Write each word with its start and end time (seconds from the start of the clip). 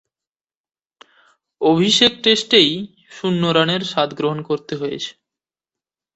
অভিষেক 1.61 2.11
টেস্টেই 2.23 2.71
শূন্য 3.11 3.41
রানের 3.51 3.81
স্বাদ 3.83 4.09
গ্রহণ 4.13 4.39
করতে 4.41 4.73
হয়েছে। 4.75 5.11